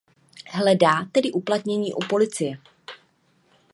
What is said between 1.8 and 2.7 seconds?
u policie.